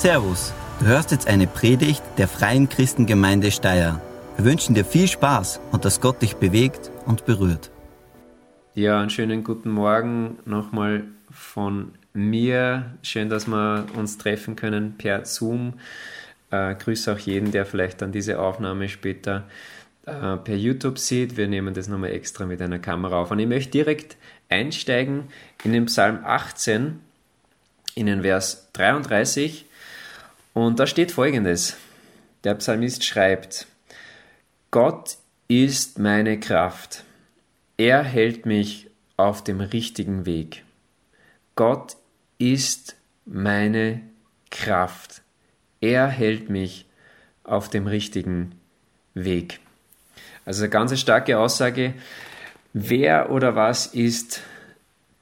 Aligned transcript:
Servus, 0.00 0.54
du 0.78 0.86
hörst 0.86 1.10
jetzt 1.10 1.28
eine 1.28 1.46
Predigt 1.46 2.02
der 2.16 2.26
Freien 2.26 2.70
Christengemeinde 2.70 3.50
Steyr. 3.50 4.00
Wir 4.36 4.44
wünschen 4.46 4.74
dir 4.74 4.86
viel 4.86 5.06
Spaß 5.06 5.60
und 5.72 5.84
dass 5.84 6.00
Gott 6.00 6.22
dich 6.22 6.36
bewegt 6.36 6.90
und 7.04 7.26
berührt. 7.26 7.70
Ja, 8.74 8.98
einen 8.98 9.10
schönen 9.10 9.44
guten 9.44 9.68
Morgen 9.68 10.38
nochmal 10.46 11.04
von 11.30 11.92
mir. 12.14 12.94
Schön, 13.02 13.28
dass 13.28 13.46
wir 13.46 13.88
uns 13.94 14.16
treffen 14.16 14.56
können 14.56 14.94
per 14.96 15.26
Zoom. 15.26 15.74
Äh, 16.50 16.76
grüße 16.76 17.12
auch 17.12 17.18
jeden, 17.18 17.52
der 17.52 17.66
vielleicht 17.66 18.00
dann 18.00 18.10
diese 18.10 18.38
Aufnahme 18.38 18.88
später 18.88 19.44
äh, 20.06 20.38
per 20.38 20.56
YouTube 20.56 20.98
sieht. 20.98 21.36
Wir 21.36 21.46
nehmen 21.46 21.74
das 21.74 21.88
nochmal 21.88 22.12
extra 22.12 22.46
mit 22.46 22.62
einer 22.62 22.78
Kamera 22.78 23.20
auf. 23.20 23.32
Und 23.32 23.38
ich 23.38 23.46
möchte 23.46 23.72
direkt 23.72 24.16
einsteigen 24.48 25.24
in 25.62 25.74
den 25.74 25.84
Psalm 25.84 26.20
18, 26.24 27.00
in 27.96 28.06
den 28.06 28.22
Vers 28.22 28.70
33. 28.72 29.66
Und 30.66 30.78
da 30.78 30.86
steht 30.86 31.10
folgendes. 31.10 31.78
Der 32.44 32.54
Psalmist 32.54 33.02
schreibt, 33.02 33.66
Gott 34.70 35.16
ist 35.48 35.98
meine 35.98 36.38
Kraft. 36.38 37.04
Er 37.78 38.02
hält 38.02 38.44
mich 38.44 38.90
auf 39.16 39.42
dem 39.42 39.62
richtigen 39.62 40.26
Weg. 40.26 40.62
Gott 41.56 41.96
ist 42.36 42.94
meine 43.24 44.02
Kraft. 44.50 45.22
Er 45.80 46.08
hält 46.08 46.50
mich 46.50 46.84
auf 47.42 47.70
dem 47.70 47.86
richtigen 47.86 48.52
Weg. 49.14 49.60
Also 50.44 50.64
eine 50.64 50.70
ganz 50.70 51.00
starke 51.00 51.38
Aussage. 51.38 51.94
Wer 52.74 53.30
oder 53.30 53.56
was 53.56 53.86
ist 53.86 54.42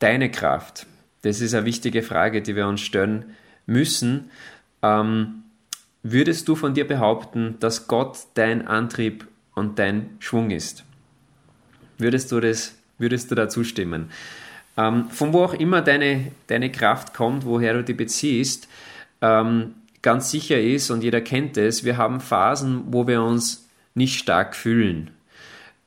deine 0.01 0.33
Kraft? 0.33 0.87
Das 1.23 1.41
ist 1.41 1.55
eine 1.55 1.65
wichtige 1.65 2.03
Frage, 2.03 2.43
die 2.43 2.57
wir 2.57 2.67
uns 2.67 2.81
stellen 2.81 3.37
müssen. 3.67 4.33
Ähm, 4.83 5.43
würdest 6.03 6.49
du 6.49 6.55
von 6.55 6.75
dir 6.75 6.87
behaupten, 6.87 7.57
dass 7.61 7.89
Gott 7.89 8.19
dein 8.35 8.67
Antrieb 8.67 9.27
und 9.55 9.79
dein 9.79 10.17
Schwung 10.21 10.51
ist? 10.51 10.85
Würdest 11.99 12.31
du 12.31 12.41
das, 12.41 12.75
würdest 12.99 13.31
du 13.31 13.35
da 13.35 13.49
zustimmen? 13.49 14.11
Ähm, 14.77 15.11
von 15.11 15.33
wo 15.33 15.43
auch 15.43 15.55
immer 15.55 15.83
deine, 15.83 16.31
deine 16.47 16.71
Kraft 16.71 17.13
kommt, 17.13 17.45
woher 17.45 17.75
du 17.75 17.83
die 17.83 17.95
beziehst, 17.95 18.69
ähm, 19.21 19.75
ganz 20.03 20.31
sicher 20.31 20.61
ist, 20.61 20.91
und 20.91 21.03
jeder 21.03 21.21
kennt 21.21 21.57
es, 21.57 21.85
wir 21.85 21.97
haben 21.97 22.21
Phasen, 22.21 22.85
wo 22.93 23.07
wir 23.09 23.23
uns 23.23 23.69
nicht 23.95 24.19
stark 24.19 24.55
fühlen. 24.55 25.11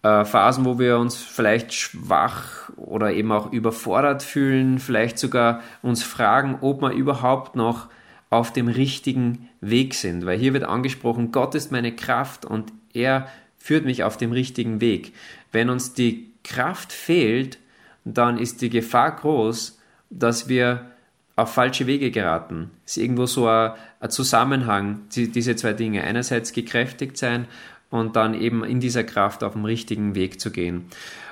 Äh, 0.03 0.25
Phasen, 0.25 0.65
wo 0.65 0.79
wir 0.79 0.97
uns 0.97 1.15
vielleicht 1.15 1.73
schwach 1.73 2.69
oder 2.75 3.13
eben 3.13 3.31
auch 3.31 3.51
überfordert 3.53 4.23
fühlen, 4.23 4.79
vielleicht 4.79 5.17
sogar 5.17 5.61
uns 5.81 6.03
fragen, 6.03 6.57
ob 6.59 6.81
wir 6.81 6.91
überhaupt 6.91 7.55
noch 7.55 7.87
auf 8.31 8.51
dem 8.51 8.67
richtigen 8.67 9.49
Weg 9.59 9.93
sind. 9.93 10.25
Weil 10.25 10.39
hier 10.39 10.53
wird 10.53 10.63
angesprochen, 10.63 11.31
Gott 11.31 11.53
ist 11.53 11.71
meine 11.71 11.95
Kraft 11.95 12.45
und 12.45 12.73
er 12.93 13.27
führt 13.59 13.85
mich 13.85 14.03
auf 14.03 14.17
dem 14.17 14.31
richtigen 14.31 14.81
Weg. 14.81 15.13
Wenn 15.51 15.69
uns 15.69 15.93
die 15.93 16.31
Kraft 16.43 16.91
fehlt, 16.91 17.59
dann 18.05 18.39
ist 18.39 18.61
die 18.61 18.69
Gefahr 18.69 19.15
groß, 19.15 19.77
dass 20.09 20.49
wir 20.49 20.87
auf 21.35 21.53
falsche 21.53 21.87
Wege 21.87 22.09
geraten. 22.09 22.71
Es 22.85 22.97
ist 22.97 23.03
irgendwo 23.03 23.25
so 23.25 23.47
ein, 23.47 23.73
Zusammenhang, 24.09 25.01
diese 25.13 25.55
zwei 25.55 25.73
Dinge. 25.73 26.03
Einerseits 26.03 26.53
gekräftigt 26.53 27.17
sein 27.17 27.45
und 27.91 28.15
dann 28.15 28.33
eben 28.33 28.63
in 28.63 28.79
dieser 28.79 29.03
Kraft 29.03 29.43
auf 29.43 29.53
dem 29.53 29.65
richtigen 29.65 30.15
Weg 30.15 30.39
zu 30.39 30.51
gehen. 30.51 30.85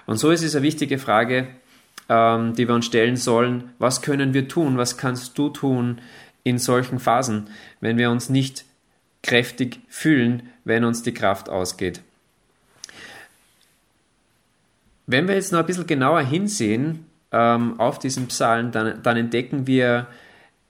Und 0.05 0.17
so 0.17 0.29
ist 0.29 0.43
es 0.43 0.55
eine 0.55 0.63
wichtige 0.63 0.99
Frage, 0.99 1.47
ähm, 2.09 2.53
die 2.55 2.67
wir 2.67 2.75
uns 2.75 2.85
stellen 2.85 3.15
sollen. 3.15 3.71
Was 3.79 4.01
können 4.01 4.33
wir 4.33 4.47
tun? 4.47 4.77
Was 4.77 4.97
kannst 4.97 5.37
du 5.37 5.49
tun, 5.49 5.99
in 6.43 6.57
solchen 6.57 6.99
Phasen, 6.99 7.49
wenn 7.81 7.97
wir 7.97 8.11
uns 8.11 8.29
nicht 8.29 8.65
kräftig 9.23 9.79
fühlen, 9.87 10.49
wenn 10.63 10.83
uns 10.83 11.03
die 11.03 11.13
Kraft 11.13 11.49
ausgeht. 11.49 12.01
Wenn 15.07 15.27
wir 15.27 15.35
jetzt 15.35 15.51
noch 15.51 15.59
ein 15.59 15.65
bisschen 15.65 15.87
genauer 15.87 16.21
hinsehen 16.21 17.05
ähm, 17.31 17.79
auf 17.79 17.99
diesen 17.99 18.27
Psalm, 18.27 18.71
dann, 18.71 19.01
dann 19.01 19.17
entdecken 19.17 19.67
wir 19.67 20.07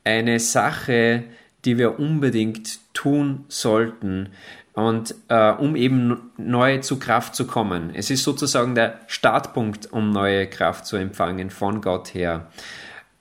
eine 0.04 0.40
Sache, 0.40 1.24
die 1.66 1.78
wir 1.78 2.00
unbedingt 2.00 2.80
tun 2.94 3.46
sollten 3.50 4.30
und 4.74 5.14
äh, 5.28 5.52
um 5.52 5.76
eben 5.76 6.32
neu 6.38 6.78
zu 6.78 7.00
Kraft 7.00 7.36
zu 7.36 7.46
kommen. 7.46 7.92
Es 7.94 8.10
ist 8.10 8.24
sozusagen 8.24 8.76
der 8.76 9.00
Startpunkt, 9.08 9.92
um 9.92 10.12
neue 10.12 10.48
Kraft 10.48 10.86
zu 10.86 10.96
empfangen 10.96 11.50
von 11.50 11.82
Gott 11.82 12.14
her. 12.14 12.48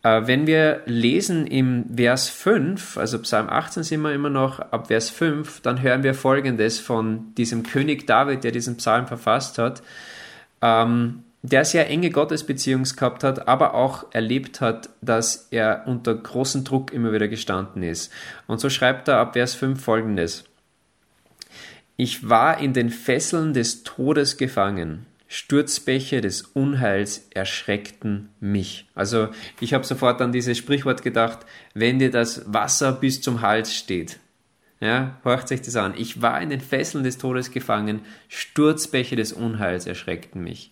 Äh, 0.03 0.27
wenn 0.27 0.47
wir 0.47 0.83
lesen 0.87 1.47
im 1.47 1.85
Vers 1.97 2.29
5, 2.29 2.97
also 2.97 3.19
Psalm 3.21 3.49
18 3.49 3.83
sind 3.83 4.01
wir 4.03 4.13
immer 4.13 4.31
noch 4.31 4.61
ab 4.61 4.89
Vers 4.89 5.11
5, 5.11 5.61
dann 5.61 5.83
hören 5.83 6.03
wir 6.03 6.15
folgendes 6.15 6.79
von 6.79 7.35
diesem 7.35 7.65
König 7.65 8.07
David, 8.07 8.45
der 8.45 8.53
diesen 8.53 8.77
Psalm 8.77 9.07
verfasst 9.07 9.59
hat, 9.59 9.83
ähm, 10.63 11.25
der 11.43 11.65
sehr 11.65 11.89
enge 11.89 12.11
Gottesbeziehung 12.11 12.85
gehabt 12.85 13.25
hat, 13.25 13.49
aber 13.49 13.75
auch 13.75 14.07
erlebt 14.13 14.61
hat, 14.61 14.91
dass 15.01 15.49
er 15.51 15.85
unter 15.87 16.15
großem 16.15 16.65
Druck 16.65 16.93
immer 16.93 17.13
wieder 17.13 17.29
gestanden 17.29 17.83
ist. 17.83 18.13
Und 18.47 18.61
so 18.61 18.71
schreibt 18.71 19.09
er 19.09 19.19
ab 19.19 19.35
Vers 19.35 19.55
5 19.55 19.83
folgendes. 19.83 20.45
Ich 21.97 22.29
war 22.29 22.61
in 22.61 22.73
den 22.73 22.91
Fesseln 22.91 23.55
des 23.55 23.83
Todes 23.83 24.37
gefangen 24.37 25.07
Sturzbäche 25.29 26.23
des 26.23 26.43
Unheils 26.43 27.29
erschreckten 27.35 28.31
mich. 28.41 28.89
Also 28.95 29.29
ich 29.61 29.75
habe 29.75 29.85
sofort 29.85 30.23
an 30.23 30.33
dieses 30.33 30.57
Sprichwort 30.57 31.03
gedacht, 31.03 31.41
wenn 31.75 31.99
dir 31.99 32.11
das 32.11 32.43
Wasser 32.53 32.93
bis 32.93 33.21
zum 33.21 33.43
Hals 33.43 33.75
steht. 33.75 34.19
Ja, 34.81 35.19
horcht 35.25 35.49
sich 35.49 35.61
das 35.61 35.77
an. 35.77 35.95
Ich 35.97 36.23
war 36.23 36.41
in 36.41 36.51
den 36.51 36.61
Fesseln 36.61 37.05
des 37.05 37.19
Todes 37.19 37.51
gefangen, 37.51 38.01
Sturzbäche 38.29 39.17
des 39.17 39.33
Unheils 39.33 39.87
erschreckten 39.87 40.43
mich. 40.43 40.71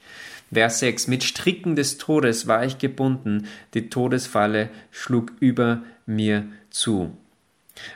Vers 0.53 0.78
6. 0.78 1.09
Mit 1.09 1.25
Stricken 1.25 1.77
des 1.77 1.99
Todes 1.99 2.47
war 2.47 2.65
ich 2.65 2.78
gebunden, 2.78 3.49
die 3.75 3.91
Todesfalle 3.91 4.71
schlug 4.91 5.33
über 5.41 5.83
mir 6.06 6.47
zu. 6.71 7.17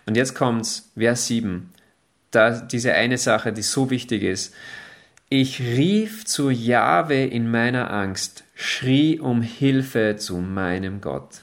Und 0.04 0.16
jetzt 0.16 0.34
kommt's, 0.34 0.90
Vers 0.96 1.28
7. 1.28 1.70
Da 2.32 2.60
diese 2.60 2.92
eine 2.92 3.18
Sache, 3.18 3.52
die 3.52 3.62
so 3.62 3.88
wichtig 3.90 4.22
ist. 4.22 4.54
Ich 5.32 5.60
rief 5.60 6.24
zu 6.24 6.50
Jahwe 6.50 7.24
in 7.24 7.48
meiner 7.48 7.92
Angst, 7.92 8.42
schrie 8.56 9.20
um 9.20 9.42
Hilfe 9.42 10.16
zu 10.16 10.38
meinem 10.38 11.00
Gott. 11.00 11.42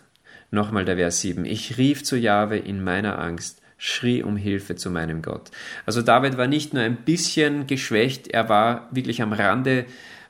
Nochmal 0.51 0.83
der 0.83 0.97
Vers 0.97 1.21
7. 1.21 1.45
Ich 1.45 1.77
rief 1.77 2.03
zu 2.03 2.17
Jahwe 2.17 2.57
in 2.57 2.83
meiner 2.83 3.17
Angst, 3.17 3.61
schrie 3.77 4.23
um 4.23 4.35
Hilfe 4.35 4.75
zu 4.75 4.91
meinem 4.91 5.21
Gott. 5.21 5.51
Also 5.85 6.01
David 6.01 6.35
war 6.35 6.47
nicht 6.47 6.73
nur 6.73 6.83
ein 6.83 6.97
bisschen 6.97 7.65
geschwächt, 7.65 8.27
er 8.27 8.49
war 8.49 8.89
wirklich 8.91 9.21
am 9.21 9.31
Rande 9.31 9.85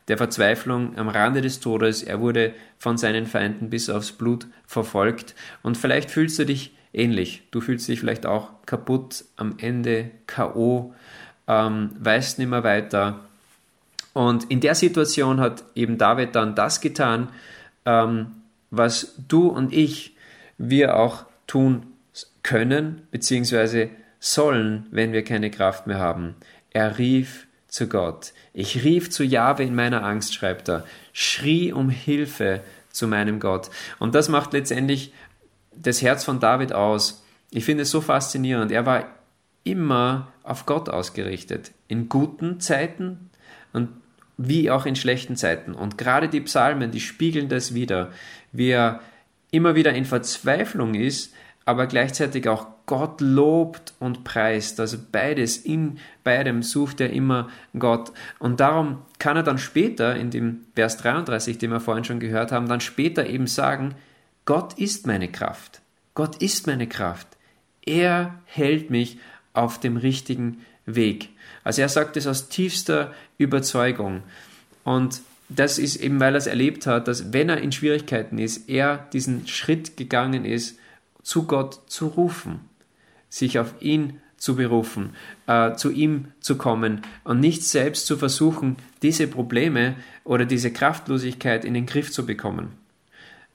der 0.08 0.20
Verzweiflung, 0.20 0.96
am 0.96 1.10
Rande 1.10 1.42
des 1.42 1.60
Todes. 1.60 2.04
Er 2.04 2.22
wurde 2.22 2.54
von 2.78 3.00
seinen 3.00 3.26
Feinden 3.26 3.72
bis 3.72 3.90
aufs 3.90 4.12
Blut 4.12 4.46
verfolgt. 4.68 5.34
Und 5.64 5.78
vielleicht 5.78 6.12
fühlst 6.12 6.38
du 6.38 6.46
dich 6.46 6.76
ähnlich. 6.94 7.42
Du 7.50 7.60
fühlst 7.62 7.88
dich 7.88 8.02
vielleicht 8.02 8.28
auch 8.28 8.52
kaputt, 8.68 9.26
am 9.36 9.56
Ende, 9.58 10.12
K.O., 10.28 10.94
ähm, 11.48 11.92
weißt 11.98 12.38
nicht 12.38 12.50
mehr 12.50 12.64
weiter 12.64 13.27
und 14.18 14.46
in 14.46 14.62
der 14.62 14.74
Situation 14.74 15.40
hat 15.40 15.64
eben 15.76 16.00
David 16.00 16.34
dann 16.34 16.56
das 16.56 16.82
getan, 16.82 17.30
ähm, 17.86 18.32
was 18.72 19.14
du 19.28 19.48
und 19.48 19.72
ich, 19.72 20.16
wir 20.58 20.98
auch 20.98 21.26
tun 21.46 21.86
können, 22.42 23.04
beziehungsweise 23.12 23.92
sollen, 24.20 24.88
wenn 24.90 25.14
wir 25.14 25.24
keine 25.24 25.52
Kraft 25.52 25.86
mehr 25.86 26.00
haben. 26.00 26.34
Er 26.72 26.98
rief 26.98 27.46
zu 27.68 27.88
Gott. 27.88 28.34
Ich 28.54 28.84
rief 28.84 29.12
zu 29.12 29.24
Jahwe 29.24 29.62
in 29.62 29.76
meiner 29.76 30.04
Angst, 30.04 30.34
schreibt 30.34 30.68
er, 30.68 30.84
schrie 31.14 31.72
um 31.72 31.92
Hilfe 31.92 32.62
zu 32.90 33.08
meinem 33.08 33.40
Gott. 33.40 33.70
Und 34.00 34.16
das 34.16 34.30
macht 34.30 34.52
letztendlich 34.52 35.14
das 35.76 36.02
Herz 36.02 36.24
von 36.24 36.40
David 36.40 36.74
aus. 36.74 37.24
Ich 37.52 37.66
finde 37.66 37.84
es 37.84 37.92
so 37.92 38.02
faszinierend. 38.02 38.72
Er 38.72 38.88
war 38.88 39.06
immer 39.64 40.30
auf 40.42 40.66
Gott 40.66 40.90
ausgerichtet. 40.90 41.70
In 41.88 42.10
guten 42.10 42.60
Zeiten 42.60 43.30
und 43.74 43.90
wie 44.38 44.70
auch 44.70 44.86
in 44.86 44.96
schlechten 44.96 45.36
Zeiten. 45.36 45.74
Und 45.74 45.98
gerade 45.98 46.30
die 46.30 46.42
Psalmen, 46.42 46.92
die 46.92 47.00
spiegeln 47.00 47.50
das 47.50 47.74
wieder, 47.74 48.12
wie 48.52 48.70
er 48.70 49.02
immer 49.52 49.76
wieder 49.76 49.94
in 49.94 50.06
Verzweiflung 50.06 50.94
ist, 50.94 51.34
aber 51.66 51.88
gleichzeitig 51.88 52.48
auch 52.48 52.68
Gott 52.86 53.20
lobt 53.20 53.94
und 54.00 54.24
preist. 54.24 54.80
Also 54.80 54.98
beides, 55.12 55.58
in 55.58 56.00
beidem 56.24 56.64
sucht 56.64 57.02
er 57.02 57.12
immer 57.12 57.50
Gott. 57.78 58.14
Und 58.40 58.62
darum 58.62 59.00
kann 59.20 59.36
er 59.36 59.44
dann 59.44 59.58
später, 59.58 60.16
in 60.16 60.30
dem 60.30 60.62
Vers 60.76 60.98
33, 60.98 61.58
den 61.58 61.72
wir 61.72 61.82
vorhin 61.82 62.06
schon 62.06 62.22
gehört 62.22 62.54
haben, 62.54 62.70
dann 62.70 62.80
später 62.80 63.28
eben 63.28 63.48
sagen, 63.48 63.96
Gott 64.46 64.76
ist 64.76 65.08
meine 65.08 65.28
Kraft. 65.28 65.82
Gott 66.14 66.38
ist 66.38 66.68
meine 66.68 66.88
Kraft. 66.88 67.28
Er 67.86 68.40
hält 68.46 68.90
mich 68.90 69.20
auf 69.54 69.80
dem 69.80 69.98
richtigen 69.98 70.66
Weg. 70.86 71.30
Also 71.68 71.82
er 71.82 71.90
sagt 71.90 72.16
es 72.16 72.28
aus 72.28 72.48
tiefster 72.48 73.14
Überzeugung. 73.38 74.24
Und 74.86 75.20
das 75.50 75.78
ist 75.80 75.98
eben, 75.98 76.18
weil 76.18 76.34
er 76.34 76.38
es 76.38 76.48
erlebt 76.48 76.88
hat, 76.88 77.10
dass 77.10 77.34
wenn 77.34 77.50
er 77.50 77.58
in 77.58 77.74
Schwierigkeiten 77.74 78.38
ist, 78.38 78.70
er 78.70 79.06
diesen 79.12 79.50
Schritt 79.50 79.98
gegangen 79.98 80.46
ist, 80.46 80.80
zu 81.24 81.44
Gott 81.44 81.82
zu 81.88 82.08
rufen. 82.08 82.62
sich 83.28 83.60
auf 83.60 83.74
ihn 83.82 84.22
zu 84.38 84.56
berufen, 84.56 85.10
äh, 85.48 85.76
zu 85.76 85.92
ihm 85.92 86.32
zu 86.40 86.58
kommen 86.58 87.02
und 87.26 87.42
nicht 87.42 87.66
selbst 87.66 88.08
zu 88.08 88.16
versuchen, 88.16 88.78
diese 89.02 89.28
Probleme 89.28 89.98
oder 90.24 90.46
diese 90.46 90.72
Kraftlosigkeit 90.72 91.66
in 91.66 91.74
den 91.74 91.86
Griff 91.86 92.14
zu 92.14 92.26
bekommen. 92.26 92.70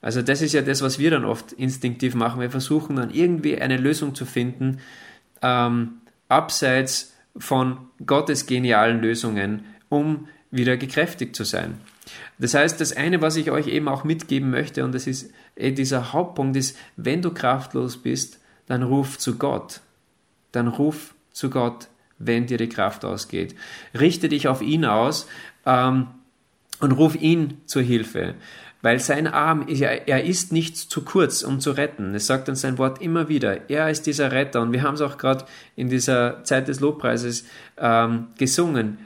Also 0.03 0.21
das 0.21 0.43
ist 0.43 0.53
ja 0.53 0.61
das, 0.61 0.83
was 0.83 0.99
wir 0.99 1.09
dann 1.09 1.25
oft 1.25 1.51
instinktiv 1.53 2.13
machen. 2.13 2.41
Wir 2.41 2.51
versuchen 2.51 2.97
dann 2.97 3.09
irgendwie 3.09 3.59
eine 3.59 3.77
Lösung 3.77 4.13
zu 4.13 4.27
finden, 4.27 4.81
ähm, 5.41 5.93
abseits 6.29 7.12
von 7.35 7.77
Gottes 8.05 8.45
genialen 8.45 9.01
Lösungen, 9.01 9.65
um 9.89 10.27
wieder 10.51 10.77
gekräftigt 10.77 11.35
zu 11.35 11.43
sein. 11.43 11.79
Das 12.37 12.53
heißt, 12.53 12.79
das 12.79 12.95
eine, 12.95 13.21
was 13.21 13.35
ich 13.37 13.49
euch 13.49 13.67
eben 13.67 13.87
auch 13.87 14.03
mitgeben 14.03 14.49
möchte, 14.49 14.83
und 14.83 14.93
das 14.93 15.07
ist 15.07 15.31
eh 15.55 15.71
dieser 15.71 16.13
Hauptpunkt, 16.13 16.55
ist, 16.55 16.77
wenn 16.95 17.21
du 17.21 17.31
kraftlos 17.31 17.97
bist, 17.97 18.39
dann 18.67 18.83
ruf 18.83 19.17
zu 19.17 19.37
Gott 19.37 19.81
dann 20.53 20.69
ruf 20.69 21.13
zu 21.33 21.49
Gott, 21.49 21.89
wenn 22.17 22.45
dir 22.47 22.57
die 22.57 22.69
Kraft 22.69 23.03
ausgeht. 23.03 23.55
Richte 23.99 24.29
dich 24.29 24.47
auf 24.47 24.61
ihn 24.61 24.85
aus 24.85 25.27
ähm, 25.65 26.07
und 26.79 26.93
ruf 26.93 27.15
ihn 27.15 27.57
zur 27.65 27.81
Hilfe. 27.81 28.35
Weil 28.83 28.99
sein 28.99 29.27
Arm, 29.27 29.65
er 29.69 30.25
ist 30.25 30.51
nicht 30.51 30.75
zu 30.75 31.05
kurz, 31.05 31.41
um 31.41 31.61
zu 31.61 31.71
retten. 31.71 32.13
Es 32.15 32.27
sagt 32.27 32.49
uns 32.49 32.59
sein 32.59 32.77
Wort 32.77 33.01
immer 33.01 33.29
wieder. 33.29 33.69
Er 33.69 33.89
ist 33.89 34.05
dieser 34.05 34.33
Retter. 34.33 34.61
Und 34.61 34.73
wir 34.73 34.83
haben 34.83 34.95
es 34.95 35.01
auch 35.01 35.17
gerade 35.17 35.45
in 35.77 35.87
dieser 35.87 36.43
Zeit 36.43 36.67
des 36.67 36.81
Lobpreises 36.81 37.45
ähm, 37.77 38.27
gesungen. 38.37 38.97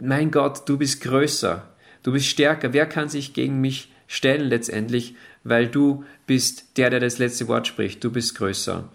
Mein 0.00 0.30
Gott, 0.30 0.66
du 0.66 0.78
bist 0.78 1.02
größer. 1.02 1.68
Du 2.02 2.12
bist 2.12 2.24
stärker. 2.24 2.72
Wer 2.72 2.86
kann 2.86 3.10
sich 3.10 3.34
gegen 3.34 3.60
mich 3.60 3.92
stellen 4.06 4.48
letztendlich? 4.48 5.14
Weil 5.42 5.66
du 5.66 6.06
bist 6.26 6.78
der, 6.78 6.88
der 6.88 7.00
das 7.00 7.18
letzte 7.18 7.46
Wort 7.46 7.66
spricht. 7.66 8.02
Du 8.02 8.10
bist 8.10 8.34
größer. 8.36 8.88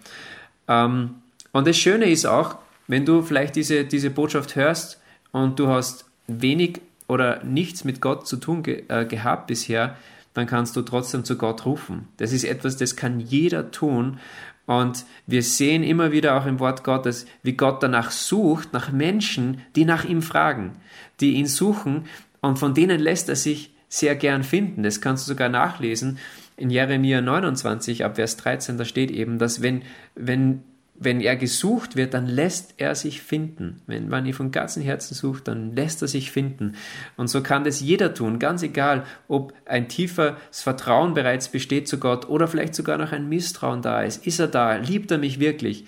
Ähm, 0.66 1.14
und 1.52 1.68
das 1.68 1.76
Schöne 1.76 2.10
ist 2.10 2.26
auch, 2.26 2.56
wenn 2.88 3.06
du 3.06 3.22
vielleicht 3.22 3.54
diese, 3.54 3.84
diese 3.84 4.10
Botschaft 4.10 4.56
hörst 4.56 5.00
und 5.30 5.60
du 5.60 5.68
hast 5.68 6.04
wenig 6.26 6.80
oder 7.10 7.42
nichts 7.44 7.84
mit 7.84 8.00
Gott 8.00 8.26
zu 8.26 8.36
tun 8.36 8.62
ge 8.62 8.84
äh, 8.88 9.04
gehabt 9.04 9.48
bisher, 9.48 9.96
dann 10.32 10.46
kannst 10.46 10.76
du 10.76 10.82
trotzdem 10.82 11.24
zu 11.24 11.36
Gott 11.36 11.66
rufen. 11.66 12.06
Das 12.18 12.32
ist 12.32 12.44
etwas, 12.44 12.76
das 12.76 12.94
kann 12.94 13.18
jeder 13.18 13.72
tun. 13.72 14.20
Und 14.66 15.04
wir 15.26 15.42
sehen 15.42 15.82
immer 15.82 16.12
wieder 16.12 16.36
auch 16.36 16.46
im 16.46 16.60
Wort 16.60 16.84
Gottes, 16.84 17.26
wie 17.42 17.54
Gott 17.54 17.82
danach 17.82 18.12
sucht, 18.12 18.72
nach 18.72 18.92
Menschen, 18.92 19.62
die 19.74 19.84
nach 19.84 20.04
ihm 20.04 20.22
fragen, 20.22 20.76
die 21.18 21.32
ihn 21.32 21.46
suchen 21.46 22.04
und 22.40 22.58
von 22.58 22.74
denen 22.74 23.00
lässt 23.00 23.28
er 23.28 23.36
sich 23.36 23.74
sehr 23.88 24.14
gern 24.14 24.44
finden. 24.44 24.84
Das 24.84 25.00
kannst 25.00 25.26
du 25.26 25.32
sogar 25.32 25.48
nachlesen 25.48 26.18
in 26.56 26.70
Jeremia 26.70 27.20
29 27.20 28.04
ab 28.04 28.16
Vers 28.16 28.36
13, 28.36 28.78
da 28.78 28.84
steht 28.84 29.10
eben, 29.10 29.38
dass 29.38 29.62
wenn, 29.62 29.82
wenn 30.14 30.62
wenn 31.02 31.22
er 31.22 31.34
gesucht 31.34 31.96
wird, 31.96 32.12
dann 32.12 32.26
lässt 32.26 32.74
er 32.76 32.94
sich 32.94 33.22
finden. 33.22 33.80
Wenn 33.86 34.10
man 34.10 34.26
ihn 34.26 34.34
von 34.34 34.52
ganzem 34.52 34.82
Herzen 34.82 35.14
sucht, 35.14 35.48
dann 35.48 35.74
lässt 35.74 36.02
er 36.02 36.08
sich 36.08 36.30
finden. 36.30 36.74
Und 37.16 37.28
so 37.28 37.42
kann 37.42 37.64
das 37.64 37.80
jeder 37.80 38.12
tun, 38.12 38.38
ganz 38.38 38.62
egal, 38.62 39.04
ob 39.26 39.54
ein 39.64 39.88
tieferes 39.88 40.36
Vertrauen 40.50 41.14
bereits 41.14 41.48
besteht 41.48 41.88
zu 41.88 41.98
Gott 41.98 42.28
oder 42.28 42.46
vielleicht 42.46 42.74
sogar 42.74 42.98
noch 42.98 43.12
ein 43.12 43.30
Misstrauen 43.30 43.80
da 43.80 44.02
ist. 44.02 44.26
Ist 44.26 44.40
er 44.40 44.48
da? 44.48 44.76
Liebt 44.76 45.10
er 45.10 45.16
mich 45.16 45.40
wirklich? 45.40 45.86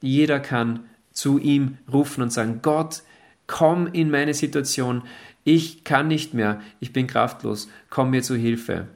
Jeder 0.00 0.38
kann 0.38 0.80
zu 1.12 1.38
ihm 1.38 1.78
rufen 1.92 2.22
und 2.22 2.32
sagen, 2.32 2.60
Gott, 2.62 3.02
komm 3.48 3.88
in 3.88 4.08
meine 4.08 4.34
Situation. 4.34 5.02
Ich 5.42 5.82
kann 5.82 6.06
nicht 6.06 6.32
mehr. 6.32 6.60
Ich 6.78 6.92
bin 6.92 7.08
kraftlos. 7.08 7.68
Komm 7.90 8.10
mir 8.10 8.22
zu 8.22 8.36
Hilfe. 8.36 8.86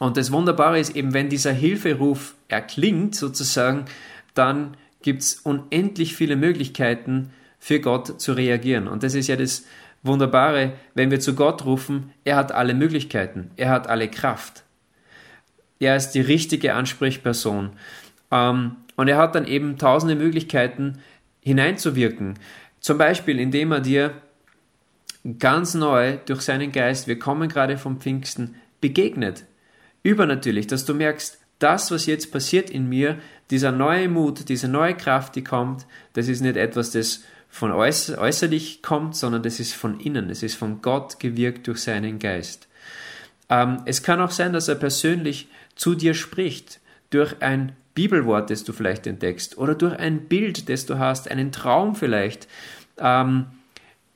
Und 0.00 0.16
das 0.16 0.32
Wunderbare 0.32 0.80
ist 0.80 0.96
eben, 0.96 1.14
wenn 1.14 1.28
dieser 1.28 1.52
Hilferuf 1.52 2.34
erklingt, 2.48 3.14
sozusagen, 3.14 3.84
dann 4.34 4.76
gibt 5.02 5.22
es 5.22 5.34
unendlich 5.34 6.16
viele 6.16 6.36
Möglichkeiten 6.36 7.30
für 7.58 7.80
Gott 7.80 8.20
zu 8.20 8.32
reagieren. 8.32 8.88
Und 8.88 9.02
das 9.02 9.14
ist 9.14 9.28
ja 9.28 9.36
das 9.36 9.64
Wunderbare, 10.02 10.74
wenn 10.94 11.10
wir 11.10 11.20
zu 11.20 11.34
Gott 11.34 11.64
rufen, 11.64 12.12
er 12.24 12.36
hat 12.36 12.52
alle 12.52 12.74
Möglichkeiten, 12.74 13.50
er 13.56 13.70
hat 13.70 13.88
alle 13.88 14.08
Kraft. 14.08 14.64
Er 15.78 15.96
ist 15.96 16.10
die 16.10 16.20
richtige 16.20 16.74
Ansprechperson. 16.74 17.70
Ähm, 18.30 18.76
und 18.96 19.08
er 19.08 19.16
hat 19.16 19.34
dann 19.34 19.46
eben 19.46 19.78
tausende 19.78 20.14
Möglichkeiten 20.14 20.98
hineinzuwirken. 21.40 22.38
Zum 22.80 22.98
Beispiel, 22.98 23.40
indem 23.40 23.72
er 23.72 23.80
dir 23.80 24.12
ganz 25.38 25.74
neu 25.74 26.18
durch 26.26 26.42
seinen 26.42 26.70
Geist, 26.70 27.08
wir 27.08 27.18
kommen 27.18 27.48
gerade 27.48 27.78
vom 27.78 28.00
Pfingsten, 28.00 28.56
begegnet. 28.80 29.44
Übernatürlich, 30.02 30.66
dass 30.66 30.84
du 30.84 30.92
merkst, 30.92 31.38
das, 31.58 31.90
was 31.90 32.06
jetzt 32.06 32.32
passiert 32.32 32.70
in 32.70 32.88
mir, 32.88 33.18
dieser 33.50 33.72
neue 33.72 34.08
Mut, 34.08 34.48
diese 34.48 34.68
neue 34.68 34.94
Kraft, 34.94 35.36
die 35.36 35.44
kommt, 35.44 35.86
das 36.14 36.28
ist 36.28 36.40
nicht 36.40 36.56
etwas, 36.56 36.90
das 36.90 37.22
von 37.48 37.70
äußerlich 37.70 38.82
kommt, 38.82 39.14
sondern 39.14 39.44
das 39.44 39.60
ist 39.60 39.74
von 39.74 40.00
innen. 40.00 40.28
Es 40.28 40.42
ist 40.42 40.56
von 40.56 40.82
Gott 40.82 41.20
gewirkt 41.20 41.68
durch 41.68 41.82
seinen 41.82 42.18
Geist. 42.18 42.66
Ähm, 43.48 43.82
es 43.84 44.02
kann 44.02 44.20
auch 44.20 44.32
sein, 44.32 44.52
dass 44.52 44.66
er 44.66 44.74
persönlich 44.74 45.48
zu 45.76 45.94
dir 45.94 46.14
spricht, 46.14 46.80
durch 47.10 47.40
ein 47.42 47.76
Bibelwort, 47.94 48.50
das 48.50 48.64
du 48.64 48.72
vielleicht 48.72 49.06
entdeckst, 49.06 49.56
oder 49.56 49.76
durch 49.76 49.96
ein 49.96 50.26
Bild, 50.26 50.68
das 50.68 50.86
du 50.86 50.98
hast, 50.98 51.30
einen 51.30 51.52
Traum 51.52 51.94
vielleicht. 51.94 52.48
Ähm, 52.98 53.46